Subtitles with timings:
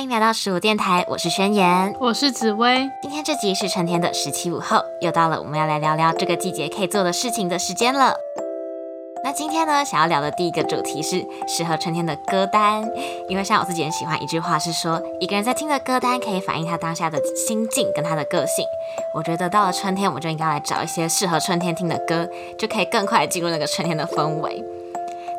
[0.00, 2.88] 欢迎来到十五电台，我是宣言，我是紫薇。
[3.02, 8.14] 今天这集是春天的十七午后，又到了我们要来聊聊这个季节可以做的事情的时间了。
[9.22, 12.82] 那今天呢，想要聊的第一个主题是适合春天的歌单，
[13.28, 18.64] 因为像我自己很喜欢一句话是说，一个人在听的歌单可以反映他当下的心境跟他的个性。
[19.14, 22.26] 我觉得到了春天，我们就应该来找一些适合春天听的歌，
[22.58, 24.64] 就可以更快进入那个春天的氛围。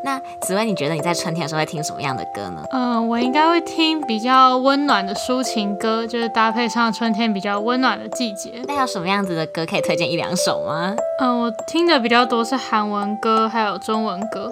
[0.03, 2.63] 那紫薇，你觉得你在春天的时候会听什么样的歌呢？
[2.71, 8.63] 嗯，我应该会听比较温暖的抒情歌，就是搭配上春天比较温暖的季节。
[8.67, 10.95] 那有什么样子的歌可以推荐一两首吗？
[11.19, 14.51] 嗯，我听的比较多是韩文歌，还有中文歌。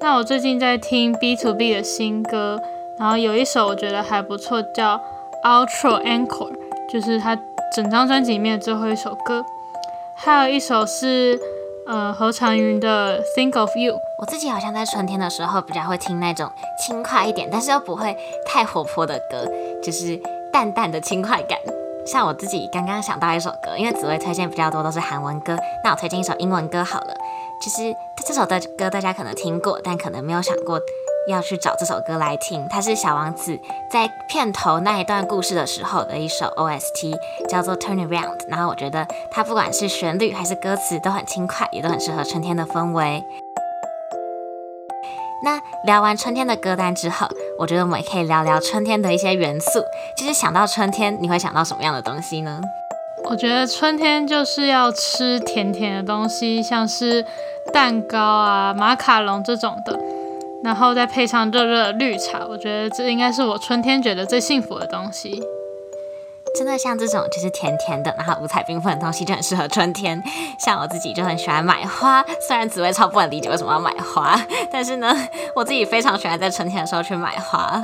[0.00, 2.60] 那我最近在听 B to B 的新歌，
[2.96, 5.00] 然后有一首我觉得还不错，叫
[5.44, 6.52] Outro Encore，
[6.92, 7.36] 就是他
[7.74, 9.44] 整张专辑里面的最后一首歌。
[10.14, 11.36] 还有一首是。
[11.86, 19.44] 呃，何长云的《Think of You》，我自己好像在春天的时候比较会听那种轻快一点，但是又不会太活泼的歌，
[19.82, 20.20] 就是
[20.52, 21.58] 淡淡的轻快感。
[22.06, 27.14] 像我自己刚刚想到一首歌，因为紫薇推荐比较多都是韩文歌，那我推荐一首英文歌好了。
[27.62, 27.94] 就是
[28.26, 30.80] 这首的歌大家可能听过，但可能没有想过。
[31.28, 33.58] 要去找这首歌来听，它是小王子
[33.90, 37.16] 在片头那一段故事的时候的一首 OST，
[37.48, 38.48] 叫做 Turn Around。
[38.48, 43.22] 然后我觉得它不管是旋律还是歌词都很轻快，也都很适合春天的氛围。
[45.42, 47.26] 那聊完春天的歌单之后，
[47.58, 49.82] 我觉得我们也可以聊聊春天的一些元素。
[50.16, 52.60] 其实想到春天，你会想到什么样的东西呢？
[53.24, 57.24] 我觉得春天就是要吃甜甜的东西，像是
[57.72, 59.98] 蛋糕啊、马卡龙这种的。
[60.62, 65.42] 然后再配上热热的绿茶，我觉得这应该是我春天觉得最幸福的东西。
[66.56, 70.20] 真的像这种就是甜甜的，然后五彩缤纷的东西就很适合春天。
[70.58, 74.38] 像我自己就很喜欢买花，虽然紫薇超不能理解为什么要买花，
[74.72, 75.14] 但是呢，
[75.54, 77.82] 我自己非常喜欢在春天的时候去买花。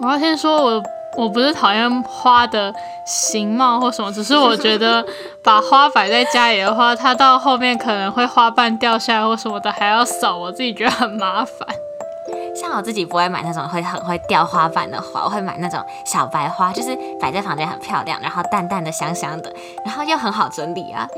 [0.00, 0.82] 我要先说，我。
[1.16, 2.72] 我不是讨厌花的
[3.04, 5.04] 形貌或什么，只是我觉得
[5.42, 11.68] 把花摆在家里的话，它到后面可能会花瓣掉下来或什么的，还要扫，我自己觉得很麻烦。
[12.60, 19.50] 像我自己不会买那种会很会掉花瓣的花，我会买那种小白花，就是摆在房间很漂亮，然后淡淡的香香的，
[19.82, 21.08] 然后又很好整理啊。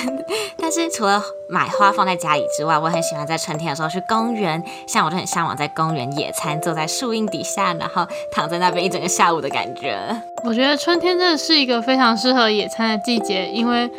[0.60, 9.98] 但是除了买花放在家里之外，我很喜欢在春天的时候去公园，像我就很向往在公园野餐，坐在树荫底下，然后躺在那边一整个下午的感觉。
[10.44, 13.90] 我觉得春天真的是一个非常适合野餐的季节，因为。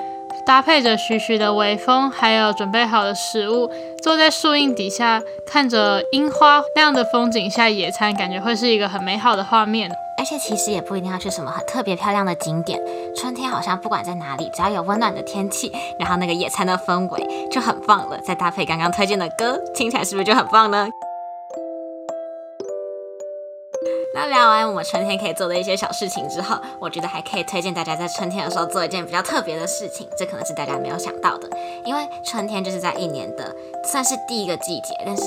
[0.46, 3.70] 搭配着徐徐的微风，还有准备好的食物，
[4.02, 9.92] 坐在树荫底下，看着樱花那样的风景下野餐，感觉会是一个很美好的画面。
[10.18, 12.80] 而且其实也不一定要去什么很特别漂亮的景点，
[13.16, 18.20] 春天好像不管在哪里，只要有温暖的天气，然后那个野餐的氛围就很棒了。
[18.20, 20.88] 再搭配刚刚推荐的歌，听起来是不是就很棒呢？
[24.32, 31.48] 聊完我们春天可以做的一些小事情之后，我觉得还可以推荐大家在春天的时候做一件比较特别的事情，这可能是大家没有想到的。
[31.86, 33.54] 因为春天就是在一年的
[33.92, 35.24] 算是第一个季节，但是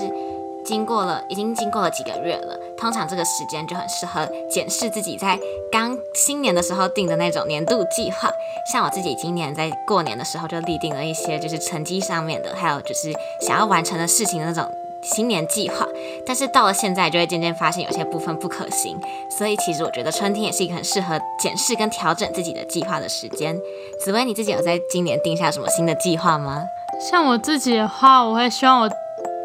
[0.64, 5.38] 经过了已经经过了几个月了，通常这个时间就很适合检视自己在
[5.70, 8.30] 刚新年的时候定的那种年度计划。
[8.72, 13.12] 像我自己今年在过年的时候就立定了一些就是成绩上面的，还有就是
[13.46, 14.66] 想要完成的事情的那种。
[15.04, 15.86] 新年计划，
[16.26, 18.98] 但是到了现在就会渐渐发现有些部分不可行，
[19.30, 23.56] 所以其实我觉得春天也是一个很适合检视跟调整自己的计划的时间。
[24.00, 26.64] 紫薇，你自己有在今年定下什么新的计划吗？
[27.10, 28.90] 像我自己的话，我会希望我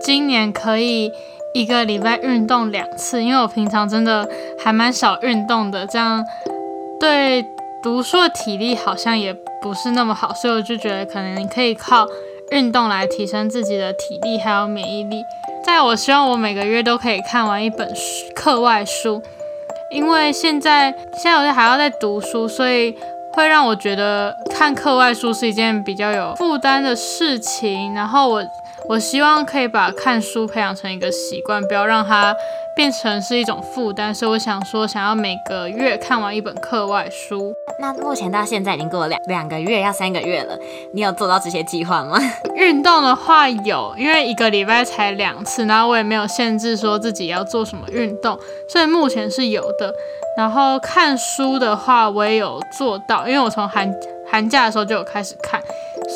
[0.02, 1.12] 今年可以
[1.54, 4.28] 一个礼拜运动两次，因为我平常真的
[4.64, 6.24] 还蛮少运动的，这样
[7.00, 7.46] 对
[7.84, 12.08] 读书的体力好像也不是那么好，所以我就觉得可能可以靠
[12.52, 15.24] 运动来提升自己的体力还有免疫力。
[15.64, 19.22] 在我希望我每个月都可以看完一本书课外书，
[19.92, 22.96] 因为现在现在我还要在读书，所以
[23.34, 27.94] 会让我觉得看课外书是一件比较有负担的事情。
[27.94, 28.44] 然后我
[28.90, 32.36] 我希望可以把看书培养成一个习惯，不要让它
[32.76, 34.14] 变成是一种负担。
[34.16, 37.54] 所以我想说，想要每个月看完一本课外书。
[37.80, 40.58] 那目前到现在已经过了两两个月，要三个月了。
[40.92, 42.20] 你有做到这些计划吗？
[42.56, 49.94] 运动的话有，因为一个礼拜才两次，然后我也没有限制说自己要做什么运动，所以目前是有的。
[50.36, 53.94] 然后看书的话，我也有做到，因为我从寒
[54.32, 55.62] 寒假的时候就有开始看，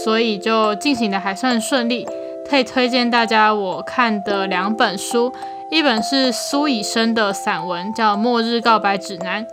[0.03, 2.07] 所以就进行的还算顺利。
[2.53, 5.33] 可以推荐大家我看的两本书，
[5.71, 9.43] 一本是苏以生的散文，叫《末日告白指南》。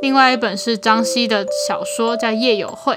[0.00, 2.92] 另外一本是张希的小说，叫《夜友会》。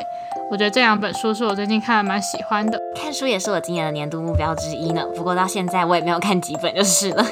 [0.52, 2.80] 我觉得这两本书是我最近看的蛮喜欢的。
[2.96, 7.26] 看书也是我今年的年度目标之一呢，不过到现在我也没有看几本就是了。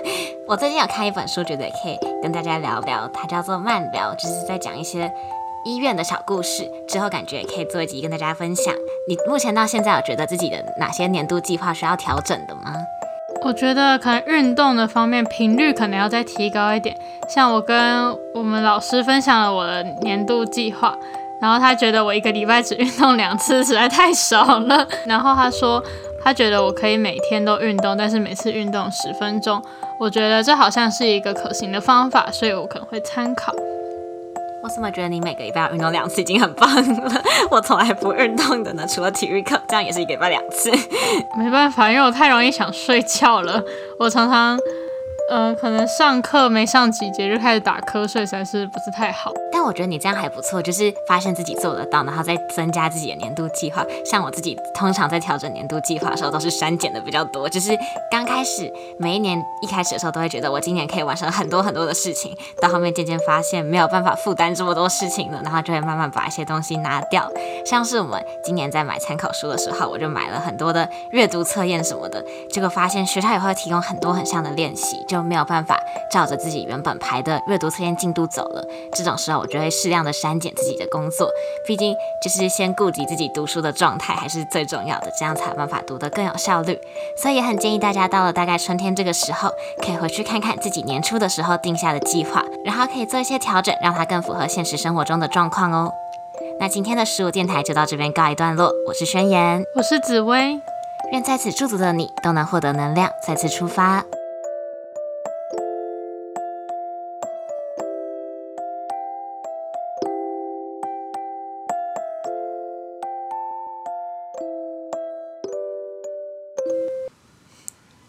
[0.48, 5.14] 我最近有看一本书，觉得也可以跟大家聊聊，它叫做《慢聊》，就是在讲一些
[5.66, 6.72] 医院的小故事。
[6.88, 8.74] 之后感觉也可以做一集跟大家分享。
[9.08, 12.74] 你目前到现在有觉得自己的哪些年度计划需要调整的吗？
[13.44, 16.96] 我觉得可能运动的方面频率可能要再提高一点。
[17.30, 20.98] 像我跟我们老师分享了我的年度计划，
[21.40, 24.88] 然后他觉得我一个礼拜只运动两次实在太少了。
[25.06, 25.84] 然后他说
[26.24, 29.62] 他觉得我可以每天都运动，但是每次运动十分钟。
[30.00, 33.54] 我觉得这好像是一个可行的方法，所以我可能会参考。
[34.66, 37.24] 我怎么觉得你每个礼拜要运动两次已经很棒了？
[37.52, 40.72] 我从来不运动的呢，除了体育课，这样也是一个礼拜两次。
[41.38, 43.64] 没办法，因为我太容易想睡觉了，
[44.00, 44.58] 我常常。
[45.28, 49.32] 呃，可能上课没上几节就开始打瞌睡，实在是不是太好。
[49.52, 53.84] 但我觉得你这样还不错，就是发现自己做得到，然后再增加自己的年度计划。
[54.06, 57.50] 像我自己通常在调整年度计划的时候，都是删减的比较多。
[57.50, 57.76] 就是
[58.12, 67.28] 刚开始每一年一开始的时候，都会觉得我今年可以完成很多很多的事情，到后面渐渐发现没有办法负担这么多事情了，然后就会慢慢把一些东西拿掉。
[67.66, 75.04] 像是我们今年在买参考书的时候，我就买了很多的阅读测验什么的，结果发现学校也会提供很多很像的练习。
[75.08, 75.80] 就没有办法
[76.12, 81.30] 照着自己原本排的阅读测验进度走了，这种时候我就会适量的删减自己的工作，
[81.66, 86.80] 毕竟就是先顾及自己读书的状态还是最重要的，这样才有办法读得更有效率。
[87.18, 89.52] 所以也很建议大家到了大概春天这个时候，
[89.82, 95.92] 可以回去看看自己年初的时候定下的计划，然后可以做一些调整，让它更符合现实生活中的状况哦。
[96.60, 100.60] 那今天的十五电台就到这边告一段落，我是宣言，我是紫薇，
[101.12, 104.04] 愿在此驻足的你都能获得能量，再次出发。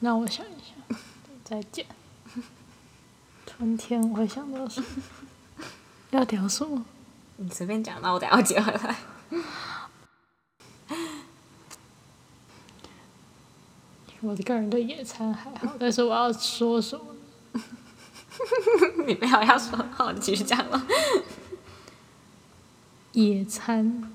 [0.00, 0.98] 让我想一想，
[1.44, 1.86] 再见。
[3.46, 4.86] 春天我会想到什么？
[6.10, 6.84] 要聊什么？
[7.36, 8.96] 你随便讲，那我等下接回来。
[14.22, 17.14] 我的个人对野餐还好，但是我要说什么？
[19.06, 20.86] 你不要要说，好，你继续讲了。
[23.12, 24.12] 野餐。